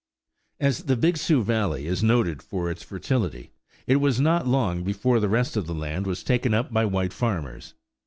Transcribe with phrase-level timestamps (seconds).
[0.59, 3.51] As the Big Sioux valley is noted for its fertility,
[3.85, 7.13] it was not long before the rest of the land was taken up by white
[7.13, 7.75] farmers.